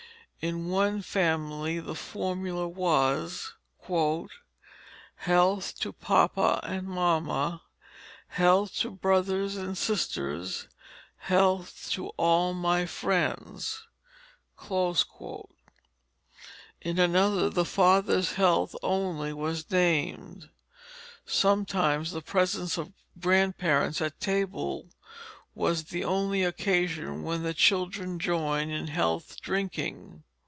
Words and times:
In 0.43 0.69
one 0.69 1.03
family 1.03 1.79
the 1.79 1.93
formula 1.93 2.67
was, 2.67 3.53
"Health 5.17 5.79
to 5.81 5.93
papa 5.93 6.59
and 6.63 6.87
mamma, 6.87 7.61
health 8.29 8.75
to 8.77 8.89
brothers 8.89 9.55
and 9.55 9.77
sisters, 9.77 10.67
health 11.17 11.87
to 11.91 12.07
all 12.17 12.55
my 12.55 12.87
friends." 12.87 13.85
In 16.81 16.97
another, 16.97 17.47
the 17.51 17.63
father's 17.63 18.33
health 18.33 18.75
only 18.81 19.33
was 19.33 19.69
named. 19.69 20.49
Sometimes 21.23 22.09
the 22.13 22.21
presence 22.21 22.79
of 22.79 22.93
grandparents 23.19 24.01
at 24.01 24.19
the 24.19 24.25
table 24.25 24.89
was 25.53 25.83
the 25.83 26.03
only 26.03 26.43
occasion 26.43 27.21
when 27.21 27.53
children 27.53 28.17
joined 28.17 28.71
in 28.71 28.87
health 28.87 29.39
drinking. 29.39 30.23